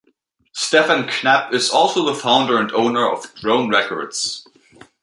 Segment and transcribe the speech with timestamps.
[0.53, 4.47] Stefan Knappe is also the founder and owner of Drone Records.